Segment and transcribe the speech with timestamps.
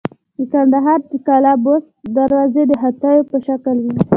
[0.37, 3.93] د کندهار د قلعه بست دروازې د هاتیو په شکل وې